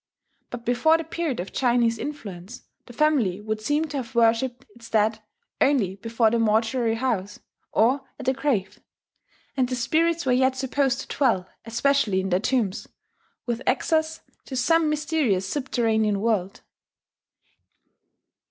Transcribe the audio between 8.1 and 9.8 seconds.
at the grave; and the